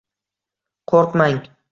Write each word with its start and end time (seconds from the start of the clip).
Qo’rqmang! 0.93 1.39